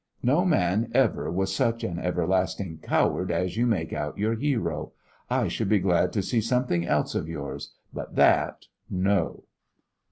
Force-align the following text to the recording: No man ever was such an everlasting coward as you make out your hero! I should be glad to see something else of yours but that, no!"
No 0.23 0.43
man 0.45 0.89
ever 0.95 1.29
was 1.29 1.55
such 1.55 1.83
an 1.83 1.99
everlasting 1.99 2.79
coward 2.79 3.29
as 3.29 3.55
you 3.55 3.67
make 3.67 3.93
out 3.93 4.17
your 4.17 4.33
hero! 4.33 4.93
I 5.29 5.47
should 5.47 5.69
be 5.69 5.77
glad 5.77 6.11
to 6.13 6.23
see 6.23 6.41
something 6.41 6.87
else 6.87 7.13
of 7.13 7.29
yours 7.29 7.75
but 7.93 8.15
that, 8.15 8.65
no!" 8.89 9.43